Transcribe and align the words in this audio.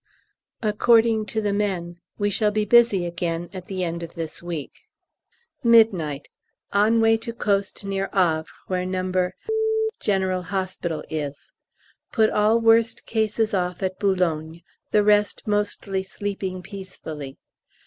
According 0.63 1.27
to 1.27 1.41
the 1.41 1.53
men, 1.53 1.97
we 2.17 2.31
shall 2.31 2.49
be 2.49 2.65
busy 2.65 3.05
again 3.05 3.51
at 3.53 3.67
the 3.67 3.83
end 3.83 4.01
of 4.01 4.15
this 4.15 4.41
week. 4.41 4.71
Midnight. 5.63 6.27
On 6.73 7.01
way 7.01 7.17
to 7.17 7.31
coast 7.31 7.83
near 7.83 8.09
Havre 8.11 8.49
where 8.65 8.83
No. 8.83 9.11
G.H. 9.99 10.79
is. 11.11 11.51
Put 12.11 12.31
all 12.31 12.59
worst 12.59 13.05
cases 13.05 13.53
off 13.53 13.83
at 13.83 13.99
B., 13.99 14.15
the 14.89 15.03
rest 15.03 15.43
mostly 15.45 16.01
sleeping 16.01 16.63
peacefully. 16.63 17.37